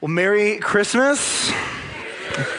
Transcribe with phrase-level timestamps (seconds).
[0.00, 1.52] Well, Merry Christmas.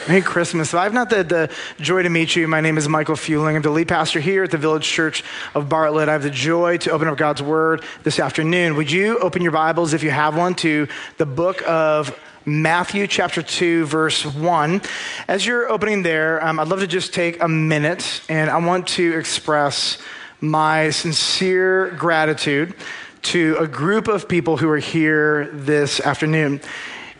[0.06, 0.74] Merry Christmas.
[0.74, 1.50] I've not the, the
[1.82, 2.46] joy to meet you.
[2.46, 3.56] My name is Michael Fueling.
[3.56, 6.08] I'm the lead pastor here at the Village Church of Bartlett.
[6.08, 8.76] I have the joy to open up God's Word this afternoon.
[8.76, 10.86] Would you open your Bibles, if you have one, to
[11.16, 14.80] the book of Matthew chapter 2, verse 1.
[15.26, 18.86] As you're opening there, um, I'd love to just take a minute and I want
[18.88, 19.98] to express
[20.40, 22.76] my sincere gratitude
[23.22, 26.60] to a group of people who are here this afternoon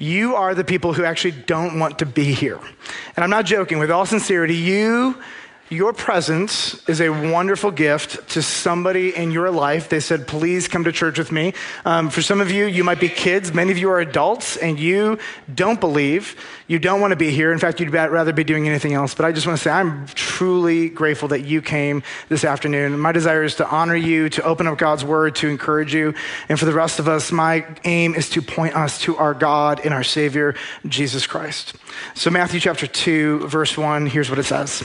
[0.02, 2.58] you are the people who actually don't want to be here.
[3.14, 5.16] And I'm not joking, with all sincerity, you
[5.72, 9.88] your presence is a wonderful gift to somebody in your life.
[9.88, 11.54] They said, please come to church with me.
[11.86, 13.54] Um, for some of you, you might be kids.
[13.54, 15.18] Many of you are adults and you
[15.52, 16.36] don't believe.
[16.66, 17.52] You don't want to be here.
[17.52, 19.14] In fact, you'd rather be doing anything else.
[19.14, 23.00] But I just want to say, I'm truly grateful that you came this afternoon.
[23.00, 26.12] My desire is to honor you, to open up God's word, to encourage you.
[26.50, 29.80] And for the rest of us, my aim is to point us to our God
[29.84, 30.54] and our Savior,
[30.86, 31.74] Jesus Christ.
[32.14, 34.84] So, Matthew chapter 2, verse 1, here's what it says.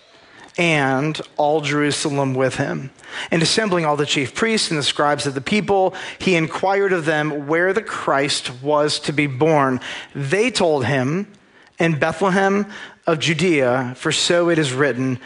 [0.57, 2.91] and all Jerusalem with him.
[3.29, 7.05] And assembling all the chief priests and the scribes of the people, he inquired of
[7.05, 9.79] them where the Christ was to be born.
[10.15, 11.31] They told him,
[11.79, 12.67] In Bethlehem
[13.07, 15.19] of Judea, for so it is written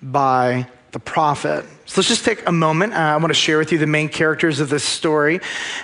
[0.00, 1.64] by the prophet.
[1.84, 2.94] So let's just take a moment.
[2.94, 5.40] Uh, I want to share with you the main characters of this story.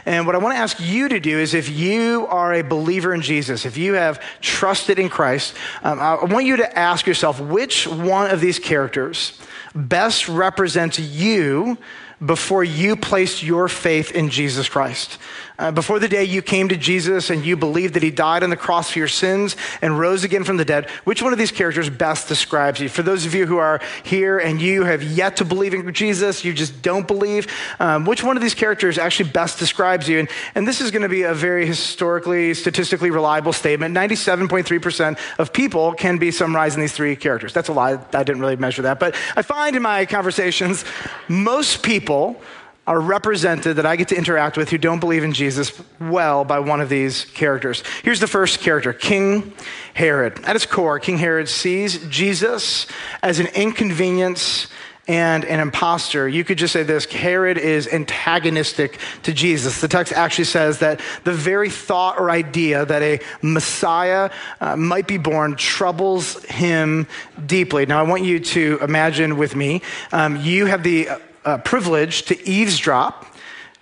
[0.06, 3.14] And what I want to ask you to do is if you are a believer
[3.14, 7.40] in Jesus, if you have trusted in Christ, um, I want you to ask yourself
[7.40, 9.38] which one of these characters
[9.74, 11.78] best represents you
[12.24, 15.18] before you placed your faith in Jesus Christ.
[15.56, 18.50] Uh, before the day you came to Jesus and you believed that he died on
[18.50, 21.52] the cross for your sins and rose again from the dead, which one of these
[21.52, 22.88] characters best describes you?
[22.88, 26.44] For those of you who are here and you have yet to believe in Jesus,
[26.44, 27.46] you just don't believe,
[27.78, 30.18] um, which one of these characters actually best describes you?
[30.18, 33.96] And, and this is going to be a very historically, statistically reliable statement.
[33.96, 37.52] 97.3% of people can be summarized in these three characters.
[37.52, 37.92] That's a lie.
[38.12, 38.98] I didn't really measure that.
[38.98, 40.84] But I find in my conversations,
[41.28, 42.40] most people
[42.86, 46.58] are represented that I get to interact with who don't believe in Jesus well by
[46.58, 47.82] one of these characters.
[48.02, 49.52] Here's the first character King
[49.94, 50.44] Herod.
[50.44, 52.86] At its core, King Herod sees Jesus
[53.22, 54.68] as an inconvenience
[55.06, 56.28] and an impostor.
[56.28, 59.80] You could just say this Herod is antagonistic to Jesus.
[59.80, 64.30] The text actually says that the very thought or idea that a Messiah
[64.60, 67.06] uh, might be born troubles him
[67.46, 67.86] deeply.
[67.86, 71.08] Now, I want you to imagine with me, um, you have the
[71.44, 73.26] uh, privilege to eavesdrop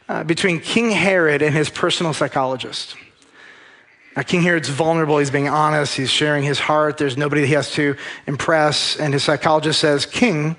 [0.08, 2.96] uh, between King Herod and his personal psychologist.
[4.16, 5.18] Now, King Herod's vulnerable.
[5.18, 5.96] He's being honest.
[5.96, 6.98] He's sharing his heart.
[6.98, 7.96] There's nobody he has to
[8.26, 8.96] impress.
[8.96, 10.56] And his psychologist says, King,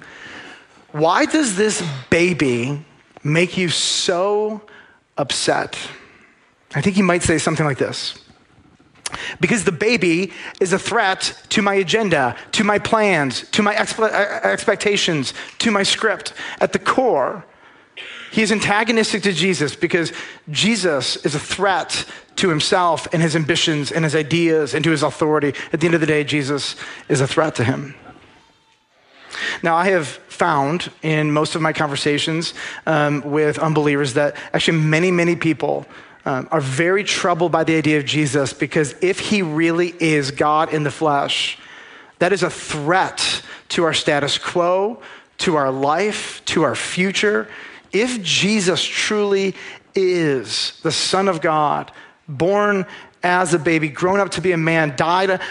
[0.92, 2.84] why does this baby
[3.24, 4.62] make you so
[5.18, 5.78] upset?
[6.74, 8.16] I think he might say something like this
[9.40, 14.12] because the baby is a threat to my agenda, to my plans, to my expe-
[14.12, 16.34] uh, expectations, to my script.
[16.60, 17.46] At the core,
[18.32, 20.12] he is antagonistic to Jesus because
[20.50, 22.06] Jesus is a threat
[22.38, 25.54] to himself and his ambitions and his ideas and to his authority.
[25.72, 26.76] At the end of the day, Jesus
[27.10, 27.96] is a threat to him.
[29.62, 32.54] Now, I have found in most of my conversations
[32.86, 35.86] um, with unbelievers that actually many, many people
[36.26, 40.74] um, are very troubled by the idea of Jesus because if he really is God
[40.74, 41.58] in the flesh,
[42.20, 45.02] that is a threat to our status quo,
[45.40, 47.48] to our life, to our future.
[47.92, 49.56] If Jesus truly
[49.96, 51.92] is the Son of God,
[52.28, 52.86] born
[53.22, 55.42] as a baby, grown up to be a man, died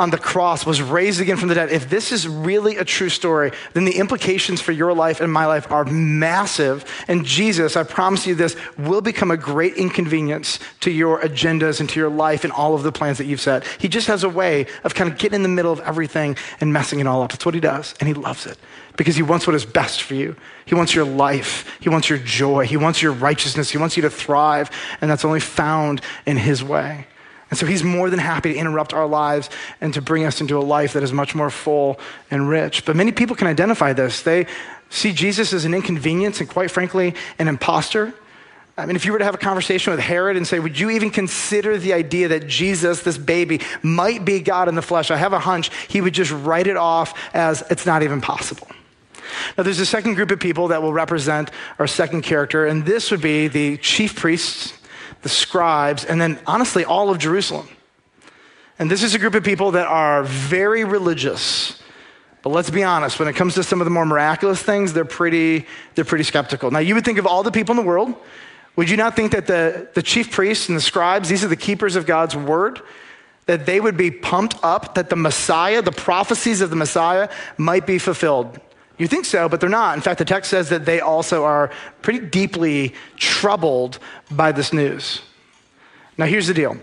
[0.00, 3.10] on the cross, was raised again from the dead, if this is really a true
[3.10, 6.86] story, then the implications for your life and my life are massive.
[7.06, 11.88] And Jesus, I promise you this, will become a great inconvenience to your agendas and
[11.90, 13.66] to your life and all of the plans that you've set.
[13.78, 16.72] He just has a way of kind of getting in the middle of everything and
[16.72, 17.32] messing it all up.
[17.32, 18.56] That's what he does, and he loves it
[18.96, 20.34] because he wants what is best for you.
[20.64, 21.78] He wants your life.
[21.78, 22.66] He wants your joy.
[22.66, 23.68] He wants your righteousness.
[23.68, 24.70] He wants you to thrive,
[25.02, 27.06] and that's only found in his way.
[27.50, 29.50] And so he's more than happy to interrupt our lives
[29.80, 31.98] and to bring us into a life that is much more full
[32.30, 32.84] and rich.
[32.84, 34.22] But many people can identify this.
[34.22, 34.46] They
[34.88, 38.14] see Jesus as an inconvenience and, quite frankly, an impostor.
[38.76, 40.90] I mean, if you were to have a conversation with Herod and say, Would you
[40.90, 45.10] even consider the idea that Jesus, this baby, might be God in the flesh?
[45.10, 48.68] I have a hunch he would just write it off as it's not even possible.
[49.56, 53.10] Now, there's a second group of people that will represent our second character, and this
[53.10, 54.72] would be the chief priests,
[55.22, 57.68] the scribes, and then honestly, all of Jerusalem.
[58.78, 61.80] And this is a group of people that are very religious.
[62.42, 65.04] But let's be honest, when it comes to some of the more miraculous things, they're
[65.04, 66.70] pretty, they're pretty skeptical.
[66.70, 68.14] Now, you would think of all the people in the world,
[68.76, 71.56] would you not think that the, the chief priests and the scribes, these are the
[71.56, 72.80] keepers of God's word,
[73.44, 77.28] that they would be pumped up that the Messiah, the prophecies of the Messiah,
[77.58, 78.58] might be fulfilled?
[79.00, 79.96] You think so, but they're not.
[79.96, 81.70] In fact, the text says that they also are
[82.02, 83.98] pretty deeply troubled
[84.30, 85.22] by this news.
[86.18, 86.76] Now, here's the deal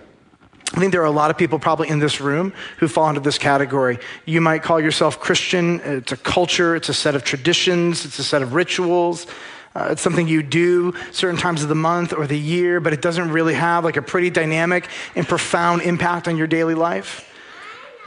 [0.74, 3.22] I think there are a lot of people probably in this room who fall into
[3.22, 4.00] this category.
[4.26, 5.80] You might call yourself Christian.
[5.82, 9.28] It's a culture, it's a set of traditions, it's a set of rituals.
[9.76, 13.02] Uh, it's something you do certain times of the month or the year, but it
[13.04, 17.32] doesn't really have like a pretty dynamic and profound impact on your daily life.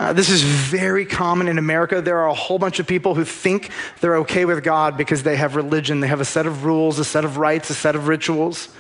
[0.01, 2.01] Uh, this is very common in America.
[2.01, 3.69] There are a whole bunch of people who think
[4.01, 6.01] they're okay with God because they have religion.
[6.01, 8.71] They have a set of rules, a set of rites, a set of rituals.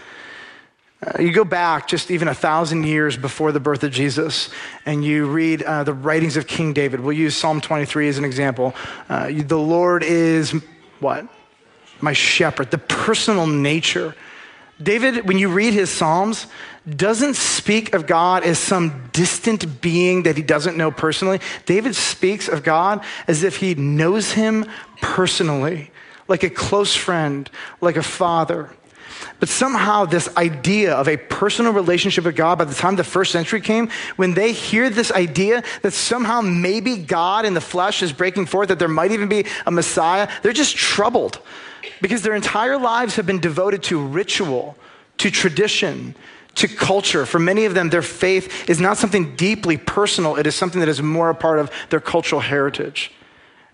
[1.07, 4.49] Uh, you go back just even a thousand years before the birth of Jesus,
[4.87, 7.01] and you read uh, the writings of King David.
[7.01, 8.75] We'll use Psalm 23 as an example.
[9.11, 10.53] Uh, you, the Lord is
[11.01, 11.29] what?
[12.01, 14.17] My shepherd, the personal nature.
[14.83, 16.47] David, when you read his Psalms,
[16.89, 21.41] doesn't speak of God as some distant being that he doesn't know personally.
[21.67, 24.67] David speaks of God as if he knows him
[25.03, 25.91] personally,
[26.27, 27.51] like a close friend,
[27.81, 28.71] like a father.
[29.39, 33.33] But somehow, this idea of a personal relationship with God, by the time the first
[33.33, 38.13] century came, when they hear this idea that somehow maybe God in the flesh is
[38.13, 41.41] breaking forth, that there might even be a Messiah, they're just troubled
[42.01, 44.77] because their entire lives have been devoted to ritual,
[45.19, 46.15] to tradition,
[46.57, 47.27] to culture.
[47.27, 50.89] For many of them, their faith is not something deeply personal, it is something that
[50.89, 53.13] is more a part of their cultural heritage.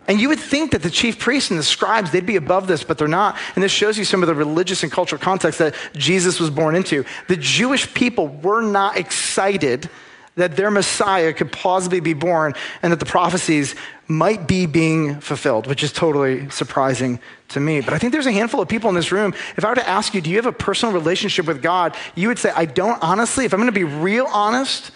[0.09, 2.85] And you would think that the chief priests and the scribes, they'd be above this,
[2.85, 3.37] but they're not.
[3.55, 6.77] And this shows you some of the religious and cultural context that Jesus was born
[6.77, 7.05] into.
[7.29, 9.91] The Jewish people were not excited
[10.37, 13.75] that their Messiah could plausibly be born and that the prophecies
[14.07, 17.19] might be being fulfilled, which is totally surprising
[17.49, 17.81] to me.
[17.81, 19.35] But I think there's a handful of people in this room.
[19.57, 21.97] If I were to ask you, do you have a personal relationship with God?
[22.15, 23.47] You would say, I don't honestly.
[23.47, 24.93] If I'm going to be real honest,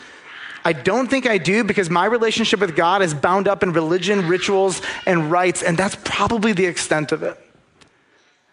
[0.65, 4.29] I don't think I do because my relationship with God is bound up in religion,
[4.29, 7.39] rituals, and rites, and that's probably the extent of it.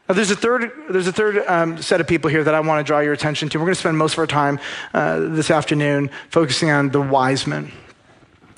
[0.08, 2.80] Now, there's a third, there's a third um, set of people here that I want
[2.80, 3.58] to draw your attention to.
[3.60, 4.60] We're going to spend most of our time
[4.94, 7.72] uh, this afternoon focusing on the wise men.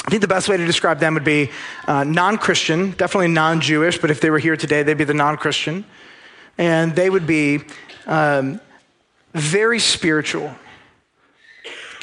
[0.05, 1.49] I think the best way to describe them would be
[1.87, 5.13] uh, non Christian, definitely non Jewish, but if they were here today, they'd be the
[5.13, 5.85] non Christian.
[6.57, 7.61] And they would be
[8.05, 8.61] um,
[9.33, 10.53] very spiritual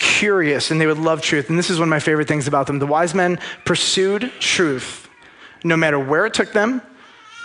[0.06, 1.50] curious and they would love truth.
[1.50, 2.78] And this is one of my favorite things about them.
[2.78, 5.08] The wise men pursued truth
[5.64, 6.80] no matter where it took them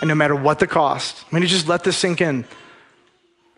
[0.00, 1.24] and no matter what the cost.
[1.30, 2.44] I mean, just let this sink in.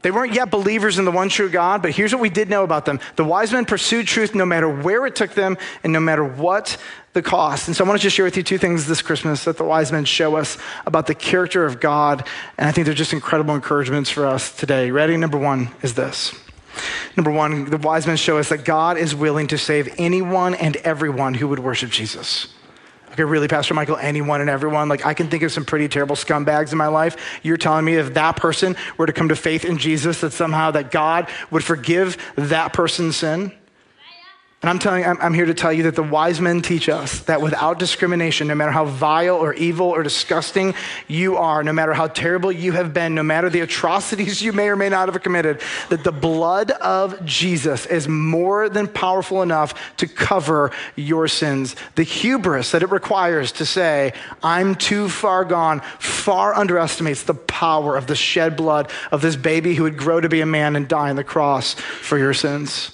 [0.03, 2.63] They weren't yet believers in the one true God, but here's what we did know
[2.63, 3.01] about them.
[3.17, 6.77] The wise men pursued truth no matter where it took them and no matter what
[7.15, 7.69] the cost.
[7.69, 9.65] And so I want to just share with you two things this Christmas that the
[9.65, 12.27] wise men show us about the character of God.
[12.59, 14.91] And I think they're just incredible encouragements for us today.
[14.91, 15.17] Ready?
[15.17, 16.35] Number one is this.
[17.17, 20.77] Number one, the wise men show us that God is willing to save anyone and
[20.79, 22.49] everyone who would worship Jesus.
[23.13, 24.89] Okay, really, Pastor Michael, anyone and everyone.
[24.89, 27.17] Like, I can think of some pretty terrible scumbags in my life.
[27.45, 30.73] You're telling me if that person were to come to faith in Jesus, that somehow
[30.73, 33.53] that God would forgive that person's sin?
[34.65, 37.21] And I'm telling, I'm, I'm here to tell you that the wise men teach us
[37.25, 40.73] that without discrimination, no matter how vile or evil or disgusting
[41.07, 44.71] you are, no matter how terrible you have been, no matter the atrocities you may
[44.71, 49.99] or may not have committed, that the blood of Jesus is more than powerful enough
[49.99, 51.77] to cover your sins.
[51.97, 57.99] The hubris that it requires to say, I'm too far gone, far underestimates the power
[57.99, 60.89] of the shed blood of this baby who would grow to be a man and
[60.89, 62.94] die on the cross for your sins.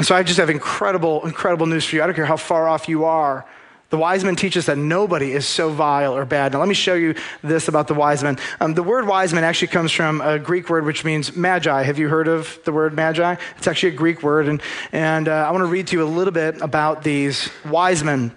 [0.00, 2.02] And so I just have incredible, incredible news for you.
[2.02, 3.44] I don't care how far off you are.
[3.90, 6.54] The wise men teach us that nobody is so vile or bad.
[6.54, 8.38] Now, let me show you this about the wise men.
[8.62, 11.82] Um, the word wise men actually comes from a Greek word which means magi.
[11.82, 13.36] Have you heard of the word magi?
[13.58, 14.48] It's actually a Greek word.
[14.48, 18.02] And, and uh, I want to read to you a little bit about these wise
[18.02, 18.32] men.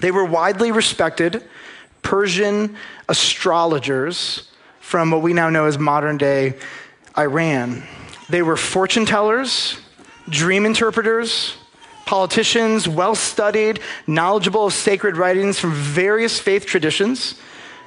[0.00, 1.42] They were widely respected
[2.02, 2.76] Persian
[3.08, 6.58] astrologers from what we now know as modern day
[7.16, 7.82] Iran.
[8.28, 9.78] They were fortune tellers
[10.32, 11.56] dream interpreters,
[12.06, 17.36] politicians, well studied, knowledgeable of sacred writings from various faith traditions.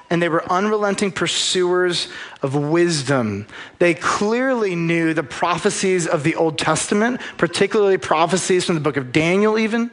[0.07, 2.07] and they were unrelenting pursuers
[2.43, 3.47] of wisdom.
[3.79, 9.11] They clearly knew the prophecies of the Old Testament, particularly prophecies from the book of
[9.11, 9.89] Daniel, even.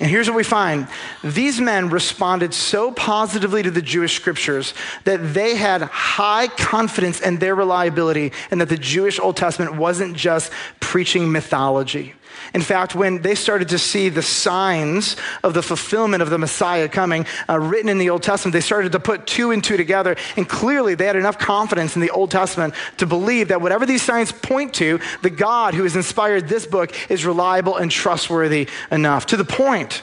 [0.00, 0.88] And here's what we find
[1.22, 4.72] these men responded so positively to the Jewish scriptures
[5.04, 10.16] that they had high confidence in their reliability and that the Jewish Old Testament wasn't
[10.16, 12.14] just preaching mythology.
[12.54, 16.88] In fact, when they started to see the signs of the fulfillment of the Messiah
[16.88, 20.16] coming uh, written in the Old Testament, they started to put two and two together.
[20.36, 24.02] And clearly, they had enough confidence in the Old Testament to believe that whatever these
[24.02, 29.26] signs point to, the God who has inspired this book is reliable and trustworthy enough.
[29.26, 30.02] To the point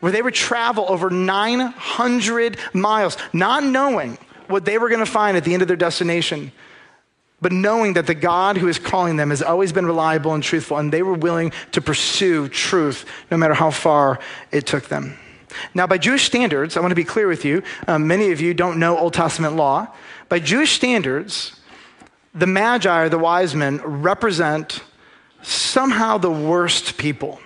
[0.00, 5.36] where they would travel over 900 miles, not knowing what they were going to find
[5.36, 6.52] at the end of their destination
[7.46, 10.78] but knowing that the God who is calling them has always been reliable and truthful,
[10.78, 14.18] and they were willing to pursue truth no matter how far
[14.50, 15.16] it took them.
[15.72, 17.62] Now, by Jewish standards, I want to be clear with you.
[17.86, 19.86] Um, many of you don't know Old Testament law.
[20.28, 21.60] By Jewish standards,
[22.34, 24.82] the Magi or the wise men represent
[25.42, 27.38] somehow the worst people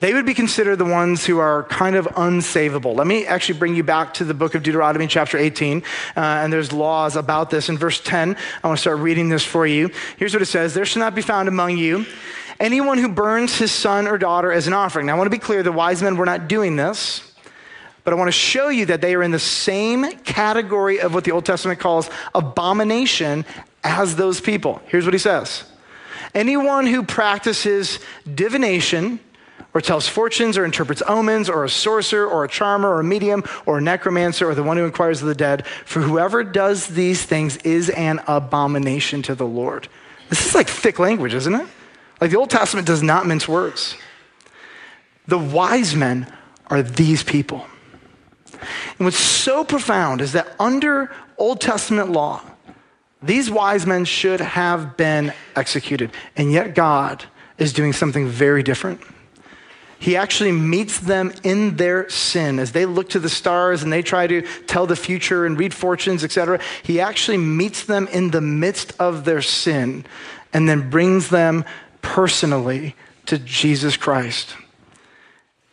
[0.00, 2.94] they would be considered the ones who are kind of unsavable.
[2.94, 5.82] Let me actually bring you back to the book of Deuteronomy, chapter 18,
[6.16, 7.68] uh, and there's laws about this.
[7.68, 9.90] In verse 10, I want to start reading this for you.
[10.16, 12.06] Here's what it says There shall not be found among you
[12.58, 15.06] anyone who burns his son or daughter as an offering.
[15.06, 17.26] Now, I want to be clear the wise men were not doing this.
[18.02, 21.24] But I want to show you that they are in the same category of what
[21.24, 23.44] the Old Testament calls abomination
[23.84, 24.80] as those people.
[24.86, 25.64] Here's what he says
[26.34, 27.98] Anyone who practices
[28.32, 29.20] divination,
[29.72, 33.44] or tells fortunes or interprets omens or a sorcerer or a charmer or a medium
[33.66, 35.66] or a necromancer or the one who inquires of the dead.
[35.84, 39.88] For whoever does these things is an abomination to the Lord.
[40.28, 41.66] This is like thick language, isn't it?
[42.20, 43.96] Like the Old Testament does not mince words.
[45.26, 46.32] The wise men
[46.66, 47.64] are these people.
[48.98, 52.42] And what's so profound is that under Old Testament law,
[53.22, 56.10] these wise men should have been executed.
[56.36, 57.24] And yet God
[57.58, 59.00] is doing something very different.
[60.00, 64.00] He actually meets them in their sin as they look to the stars and they
[64.00, 66.58] try to tell the future and read fortunes, etc.
[66.82, 70.06] He actually meets them in the midst of their sin
[70.54, 71.66] and then brings them
[72.00, 74.56] personally to Jesus Christ.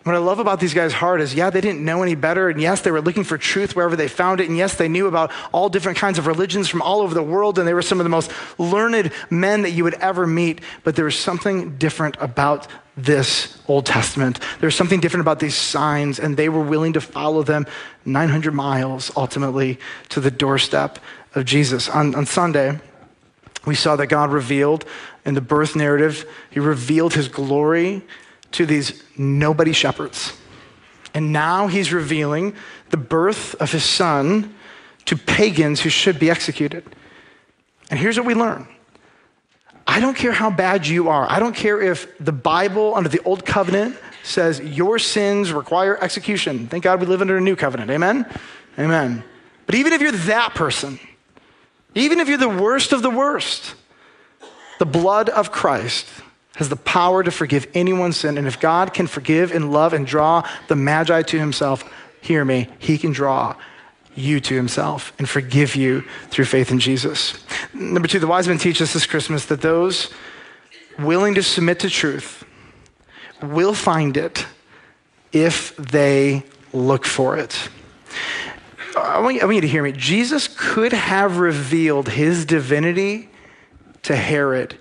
[0.07, 2.47] What I love about these guys' heart is, yeah, they didn't know any better.
[2.47, 4.47] And yes, they were looking for truth wherever they found it.
[4.47, 7.59] And yes, they knew about all different kinds of religions from all over the world.
[7.59, 10.61] And they were some of the most learned men that you would ever meet.
[10.85, 14.39] But there was something different about this Old Testament.
[14.61, 16.19] There was something different about these signs.
[16.19, 17.67] And they were willing to follow them
[18.05, 20.99] 900 miles ultimately to the doorstep
[21.35, 21.89] of Jesus.
[21.89, 22.79] On, on Sunday,
[23.65, 24.85] we saw that God revealed
[25.25, 28.03] in the birth narrative, He revealed His glory
[28.51, 30.37] to these nobody shepherds.
[31.13, 32.53] And now he's revealing
[32.89, 34.55] the birth of his son
[35.05, 36.83] to pagans who should be executed.
[37.89, 38.67] And here's what we learn
[39.85, 43.21] I don't care how bad you are, I don't care if the Bible under the
[43.23, 46.67] old covenant says your sins require execution.
[46.67, 47.89] Thank God we live under a new covenant.
[47.89, 48.25] Amen?
[48.77, 49.23] Amen.
[49.65, 50.99] But even if you're that person,
[51.95, 53.75] even if you're the worst of the worst,
[54.79, 56.05] the blood of Christ
[56.57, 58.35] has the power to forgive anyone's sin.
[58.35, 61.83] And if God can forgive and love and draw the Magi to himself,
[62.19, 63.55] hear me, he can draw
[64.15, 67.45] you to himself and forgive you through faith in Jesus.
[67.75, 70.11] Number two, the wise men teach us this Christmas that those
[70.97, 72.43] willing to submit to truth
[73.43, 74.47] will find it
[75.31, 76.41] if they
[76.73, 77.69] look for it.
[78.97, 79.91] I want, you, I want you to hear me.
[79.91, 83.29] Jesus could have revealed his divinity
[84.01, 84.75] to Herod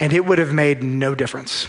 [0.00, 1.68] and it would have made no difference.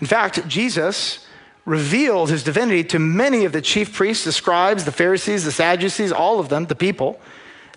[0.00, 1.26] In fact, Jesus
[1.64, 6.12] revealed his divinity to many of the chief priests, the scribes, the Pharisees, the Sadducees,
[6.12, 7.20] all of them, the people.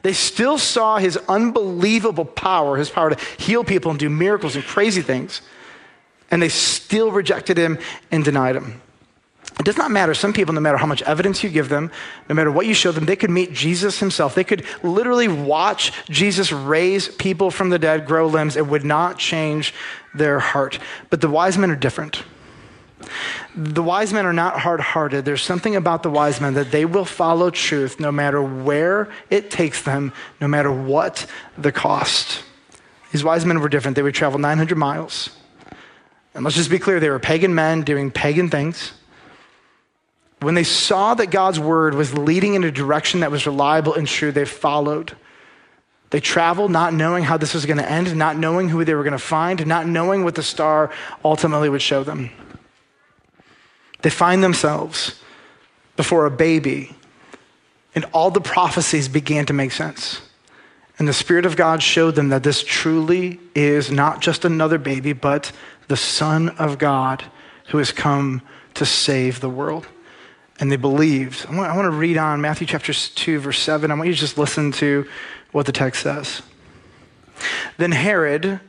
[0.04, 4.64] They still saw his unbelievable power, his power to heal people and do miracles and
[4.64, 5.42] crazy things,
[6.30, 7.80] and they still rejected him
[8.12, 8.82] and denied him.
[9.60, 10.14] It does not matter.
[10.14, 11.92] Some people, no matter how much evidence you give them,
[12.28, 14.34] no matter what you show them, they could meet Jesus himself.
[14.34, 18.56] They could literally watch Jesus raise people from the dead, grow limbs.
[18.56, 19.74] It would not change
[20.16, 20.80] their heart.
[21.10, 22.24] But the wise men are different.
[23.56, 25.26] The wise men are not hard hearted.
[25.26, 29.52] There's something about the wise men that they will follow truth no matter where it
[29.52, 32.44] takes them, no matter what the cost.
[33.12, 33.96] These wise men were different.
[33.96, 35.30] They would travel 900 miles.
[36.34, 38.94] And let's just be clear they were pagan men doing pagan things
[40.44, 44.08] when they saw that God's word was leading in a direction that was reliable and
[44.08, 45.16] true, they followed.
[46.10, 49.04] They traveled not knowing how this was going to end, not knowing who they were
[49.04, 50.92] going to find, not knowing what the star
[51.26, 52.30] ultimately would show them.
[54.02, 55.20] They find themselves
[55.96, 56.96] before a baby
[57.96, 60.22] And all the prophecies began to make sense.
[60.98, 65.14] And the Spirit of God showed them that this truly is not just another baby,
[65.14, 65.52] but
[65.88, 67.24] the Son of God
[67.68, 68.42] who has come
[68.76, 69.88] to save the world.
[70.60, 71.46] And they believed.
[71.50, 73.90] I want, I want, to read on Matthew chapter 2, verse 7.
[73.90, 75.08] I want you to just listen to
[75.52, 76.42] what the text says.
[77.78, 78.60] Then Herod,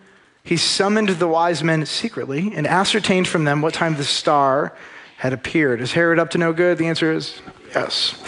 [0.42, 4.76] he summoned the wise men secretly and ascertained from them what time the star
[5.16, 5.80] had appeared.
[5.80, 6.78] Is Herod up to no good?
[6.78, 7.40] The answer is
[7.74, 8.22] yes.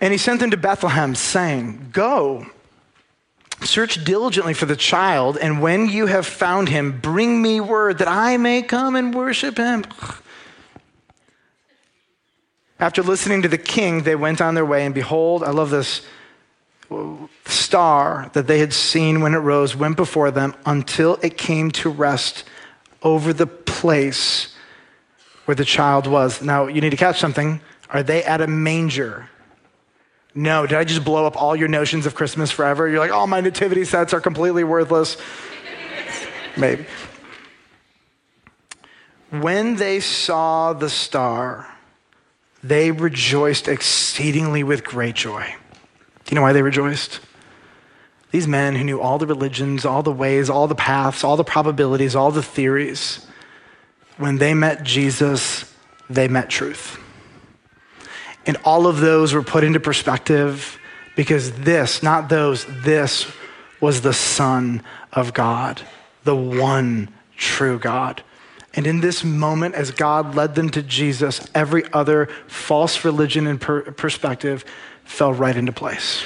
[0.00, 2.46] And he sent them to Bethlehem, saying, Go,
[3.62, 8.08] search diligently for the child, and when you have found him, bring me word that
[8.08, 9.84] I may come and worship him.
[12.80, 16.02] After listening to the king, they went on their way, and behold, I love this
[17.46, 21.88] star that they had seen when it rose went before them until it came to
[21.88, 22.44] rest
[23.02, 24.54] over the place
[25.44, 26.42] where the child was.
[26.42, 27.60] Now, you need to catch something.
[27.90, 29.28] Are they at a manger?
[30.34, 32.88] No, did I just blow up all your notions of Christmas forever?
[32.88, 35.16] You're like, all oh, my nativity sets are completely worthless.
[36.56, 36.86] Maybe.
[39.30, 41.68] When they saw the star,
[42.64, 45.54] they rejoiced exceedingly with great joy.
[46.24, 47.20] Do you know why they rejoiced?
[48.30, 51.44] These men who knew all the religions, all the ways, all the paths, all the
[51.44, 53.26] probabilities, all the theories,
[54.16, 55.70] when they met Jesus,
[56.08, 56.98] they met truth.
[58.46, 60.78] And all of those were put into perspective
[61.16, 63.30] because this, not those, this
[63.80, 65.82] was the Son of God,
[66.24, 68.22] the one true God.
[68.76, 73.60] And in this moment, as God led them to Jesus, every other false religion and
[73.60, 74.64] per- perspective
[75.04, 76.24] fell right into place.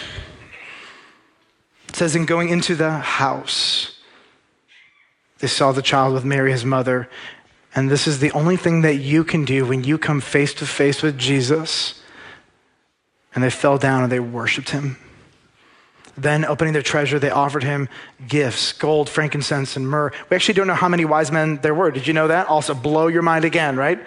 [1.89, 3.99] It says, in going into the house,
[5.41, 7.09] they saw the child with Mary, his mother.
[7.75, 10.67] And this is the only thing that you can do when you come face to
[10.67, 12.03] face with Jesus
[13.35, 14.97] and they fell down and they worshiped him.
[16.19, 17.89] Then, opening their treasure, they offered him
[18.27, 20.13] gifts gold, frankincense, and myrrh.
[20.29, 21.93] We actually don't know how many wise men there were.
[21.93, 22.49] Did you know that?
[22.49, 24.01] Also, blow your mind again, right?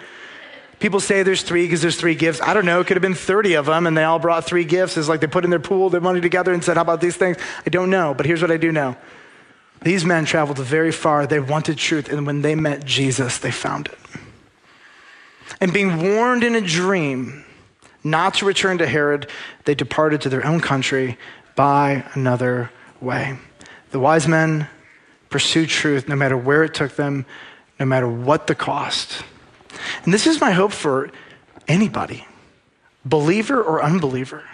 [0.78, 2.42] People say there's three because there's three gifts.
[2.42, 2.80] I don't know.
[2.80, 4.98] It could have been 30 of them, and they all brought three gifts.
[4.98, 7.16] It's like they put in their pool their money together and said, How about these
[7.16, 7.38] things?
[7.64, 8.94] I don't know, but here's what I do know.
[9.80, 11.26] These men traveled very far.
[11.26, 13.98] They wanted truth, and when they met Jesus, they found it.
[15.60, 17.44] And being warned in a dream,
[18.04, 19.30] not to return to Herod,
[19.64, 21.16] they departed to their own country
[21.54, 23.38] by another way.
[23.90, 24.68] The wise men
[25.28, 27.26] pursued truth no matter where it took them,
[27.80, 29.22] no matter what the cost.
[30.04, 31.10] And this is my hope for
[31.68, 32.26] anybody,
[33.04, 34.44] believer or unbeliever.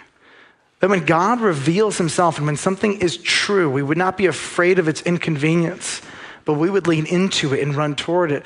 [0.79, 4.79] That when God reveals himself and when something is true, we would not be afraid
[4.79, 6.01] of its inconvenience,
[6.45, 8.45] but we would lean into it and run toward it.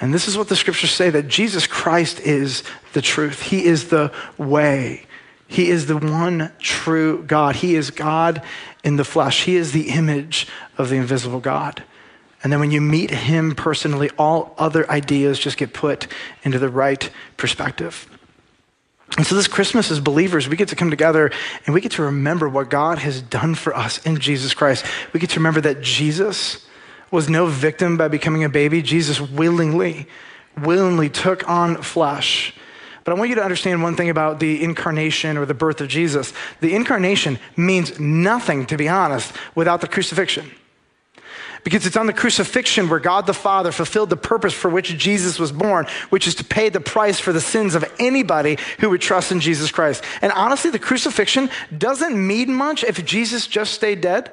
[0.00, 3.42] And this is what the scriptures say that Jesus Christ is the truth.
[3.42, 5.06] He is the way.
[5.48, 7.56] He is the one true God.
[7.56, 8.42] He is God
[8.84, 9.44] in the flesh.
[9.44, 11.82] He is the image of the invisible God.
[12.42, 16.06] And then when you meet him personally, all other ideas just get put
[16.44, 18.06] into the right perspective.
[19.16, 21.32] And so, this Christmas, as believers, we get to come together
[21.64, 24.84] and we get to remember what God has done for us in Jesus Christ.
[25.12, 26.66] We get to remember that Jesus
[27.10, 28.82] was no victim by becoming a baby.
[28.82, 30.06] Jesus willingly,
[30.60, 32.54] willingly took on flesh.
[33.08, 35.88] But I want you to understand one thing about the incarnation or the birth of
[35.88, 36.34] Jesus.
[36.60, 40.50] The incarnation means nothing, to be honest, without the crucifixion.
[41.64, 45.38] Because it's on the crucifixion where God the Father fulfilled the purpose for which Jesus
[45.38, 49.00] was born, which is to pay the price for the sins of anybody who would
[49.00, 50.04] trust in Jesus Christ.
[50.20, 54.30] And honestly, the crucifixion doesn't mean much if Jesus just stayed dead.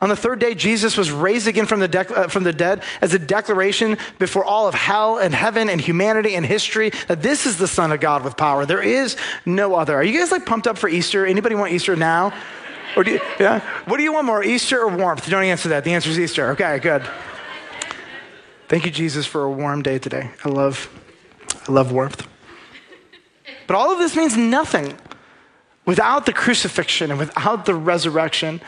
[0.00, 2.82] On the third day, Jesus was raised again from the, de- uh, from the dead
[3.00, 7.46] as a declaration before all of hell and heaven and humanity and history that this
[7.46, 8.64] is the Son of God with power.
[8.64, 9.96] There is no other.
[9.96, 11.26] Are you guys like pumped up for Easter?
[11.26, 12.32] Anybody want Easter now?
[12.96, 13.60] Or do you, yeah?
[13.86, 15.28] What do you want more, Easter or warmth?
[15.28, 15.82] Don't answer that.
[15.82, 16.50] The answer is Easter.
[16.50, 17.02] Okay, good.
[18.68, 20.30] Thank you, Jesus, for a warm day today.
[20.44, 20.88] I love,
[21.68, 22.26] I love warmth.
[23.66, 24.96] But all of this means nothing
[25.84, 28.60] without the crucifixion and without the resurrection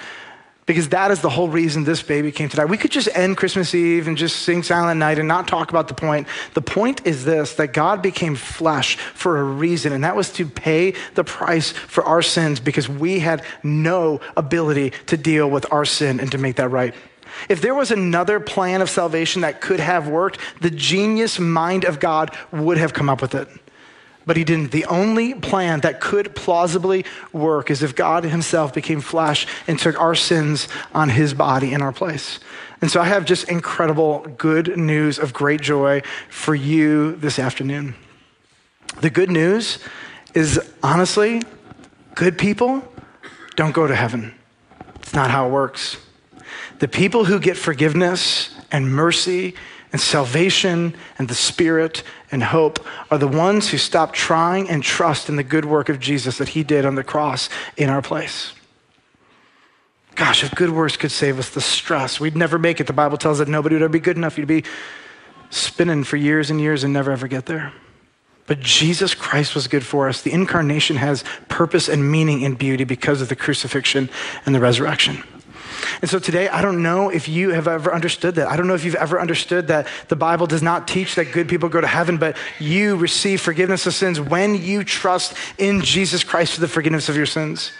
[0.70, 2.64] because that is the whole reason this baby came to die.
[2.64, 5.88] We could just end Christmas Eve and just sing Silent Night and not talk about
[5.88, 6.28] the point.
[6.54, 10.46] The point is this that God became flesh for a reason, and that was to
[10.46, 15.85] pay the price for our sins because we had no ability to deal with our
[15.85, 16.94] sin and to make that right.
[17.48, 21.98] If there was another plan of salvation that could have worked, the genius mind of
[21.98, 23.48] God would have come up with it
[24.26, 24.70] but he didn't.
[24.70, 30.00] The only plan that could plausibly work is if God himself became flesh and took
[30.00, 32.38] our sins on his body in our place.
[32.80, 37.94] And so I have just incredible good news of great joy for you this afternoon.
[39.00, 39.78] The good news
[40.35, 41.42] is honestly
[42.14, 42.83] good people
[43.56, 44.35] don't go to heaven.
[44.96, 45.96] It's not how it works.
[46.78, 49.54] The people who get forgiveness and mercy
[49.92, 52.02] and salvation and the Spirit
[52.33, 56.01] and hope are the ones who stop trying and trust in the good work of
[56.01, 58.53] Jesus that He did on the cross in our place.
[60.14, 62.87] Gosh, if good works could save us the stress, we'd never make it.
[62.87, 64.37] The Bible tells that nobody would ever be good enough.
[64.37, 64.64] You'd be
[65.51, 67.73] spinning for years and years and never ever get there.
[68.47, 70.23] But Jesus Christ was good for us.
[70.23, 74.11] The incarnation has purpose and meaning and beauty because of the crucifixion
[74.45, 75.23] and the resurrection.
[76.00, 78.48] And so today, I don't know if you have ever understood that.
[78.48, 81.48] I don't know if you've ever understood that the Bible does not teach that good
[81.48, 86.24] people go to heaven, but you receive forgiveness of sins when you trust in Jesus
[86.24, 87.72] Christ for the forgiveness of your sins.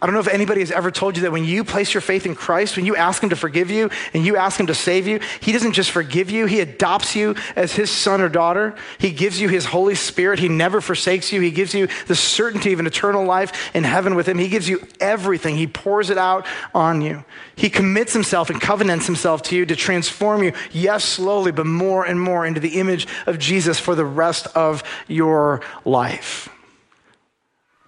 [0.00, 2.26] I don't know if anybody has ever told you that when you place your faith
[2.26, 5.06] in Christ, when you ask Him to forgive you and you ask Him to save
[5.06, 8.74] you, He doesn't just forgive you, He adopts you as His son or daughter.
[8.98, 10.38] He gives you His Holy Spirit.
[10.38, 11.40] He never forsakes you.
[11.40, 14.36] He gives you the certainty of an eternal life in heaven with Him.
[14.36, 17.24] He gives you everything, He pours it out on you.
[17.54, 22.04] He commits Himself and covenants Himself to you to transform you, yes, slowly, but more
[22.04, 26.50] and more into the image of Jesus for the rest of your life.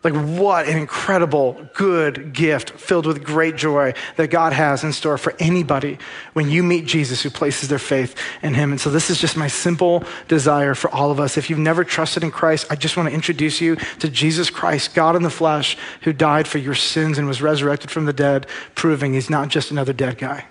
[0.05, 5.19] Like, what an incredible, good gift filled with great joy that God has in store
[5.19, 5.99] for anybody
[6.35, 8.71] when you meet Jesus who places their faith in Him.
[8.71, 11.37] And so, this is just my simple desire for all of us.
[11.37, 14.95] If you've never trusted in Christ, I just want to introduce you to Jesus Christ,
[14.95, 18.47] God in the flesh, who died for your sins and was resurrected from the dead,
[18.77, 20.47] proving He's not just another dead guy.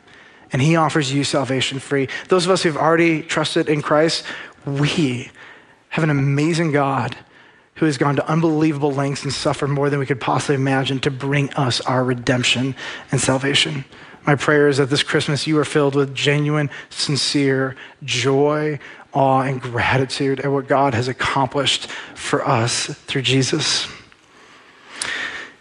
[0.51, 2.09] And He offers you salvation free.
[2.27, 4.25] Those of us who've already trusted in Christ,
[4.65, 5.31] we
[5.89, 7.15] have an amazing God
[7.77, 11.11] who has gone to unbelievable lengths and suffered more than we could possibly imagine to
[11.11, 12.75] bring us our redemption
[13.11, 13.85] and salvation.
[14.25, 18.79] My prayer is that this Christmas you are filled with genuine, sincere joy,
[19.13, 23.87] awe, and gratitude at what God has accomplished for us through Jesus.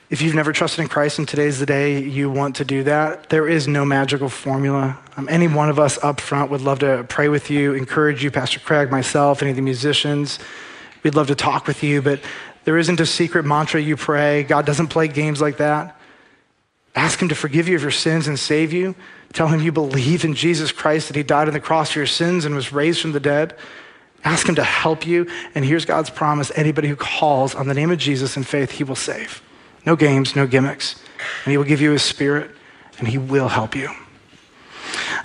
[0.09, 3.29] If you've never trusted in Christ and today's the day you want to do that,
[3.29, 4.99] there is no magical formula.
[5.17, 8.31] Um, any one of us up front would love to pray with you, encourage you,
[8.31, 10.39] Pastor Craig, myself, any of the musicians.
[11.07, 12.19] We'd love to talk with you, but
[12.65, 14.43] there isn't a secret mantra you pray.
[14.43, 15.97] God doesn't play games like that.
[16.97, 18.97] Ask Him to forgive you of your sins and save you.
[19.33, 22.09] Tell Him you believe in Jesus Christ, that He died on the cross for your
[22.09, 23.55] sins and was raised from the dead.
[24.25, 25.29] Ask Him to help you.
[25.55, 28.83] And here's God's promise anybody who calls on the name of Jesus in faith, He
[28.83, 29.41] will save.
[29.87, 31.01] No games, no gimmicks.
[31.45, 32.51] And He will give you His Spirit,
[32.99, 33.91] and He will help you.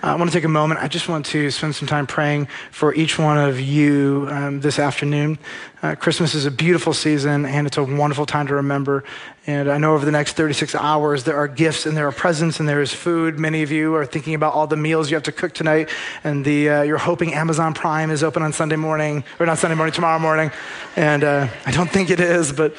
[0.04, 0.82] Uh, I want to take a moment.
[0.82, 4.80] I just want to spend some time praying for each one of you um, this
[4.80, 5.38] afternoon.
[5.84, 9.04] Uh, Christmas is a beautiful season and it's a wonderful time to remember.
[9.47, 12.60] And I know over the next 36 hours, there are gifts and there are presents
[12.60, 13.39] and there is food.
[13.39, 15.89] Many of you are thinking about all the meals you have to cook tonight.
[16.23, 19.75] And the, uh, you're hoping Amazon Prime is open on Sunday morning, or not Sunday
[19.75, 20.51] morning, tomorrow morning.
[20.95, 22.75] And uh, I don't think it is, but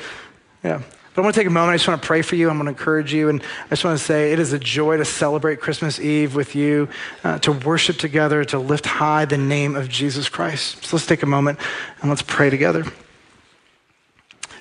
[0.62, 0.83] yeah.
[1.14, 1.75] But I want to take a moment.
[1.75, 2.48] I just want to pray for you.
[2.48, 3.29] I'm going to encourage you.
[3.29, 6.55] And I just want to say it is a joy to celebrate Christmas Eve with
[6.55, 6.88] you,
[7.22, 10.85] uh, to worship together, to lift high the name of Jesus Christ.
[10.85, 11.59] So let's take a moment
[12.01, 12.85] and let's pray together.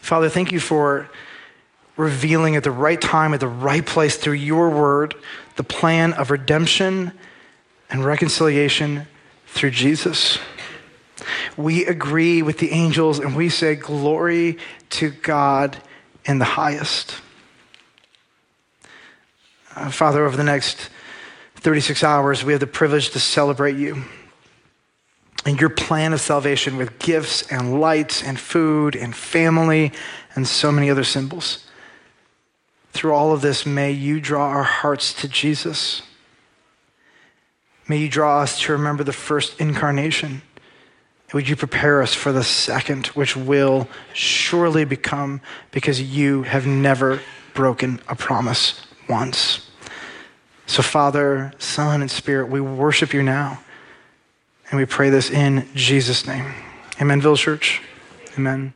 [0.02, 1.10] Father, thank you for
[1.96, 5.16] revealing at the right time, at the right place through your word,
[5.56, 7.14] the plan of redemption
[7.90, 9.08] and reconciliation
[9.48, 10.38] through Jesus.
[11.56, 14.58] We agree with the angels and we say, Glory
[14.92, 15.78] to God
[16.26, 17.16] in the highest.
[19.76, 20.90] Uh, Father, over the next
[21.56, 24.04] 36 hours, we have the privilege to celebrate you
[25.46, 29.92] and your plan of salvation with gifts and lights and food and family
[30.36, 31.66] and so many other symbols.
[32.92, 36.02] Through all of this, may you draw our hearts to Jesus.
[37.88, 40.42] May you draw us to remember the first incarnation
[41.34, 45.42] would you prepare us for the second, which will surely become
[45.72, 47.22] because you have never
[47.54, 49.70] broken a promise once.
[50.68, 53.60] So, Father, Son, and Spirit, we worship you now.
[54.70, 56.54] And we pray this in Jesus' name.
[57.02, 57.82] Amen, Village Church.
[58.38, 58.74] Amen.